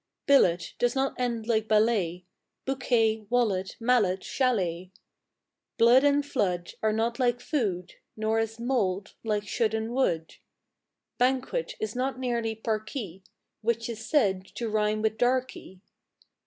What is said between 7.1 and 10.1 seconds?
like food, Nor is mould like should and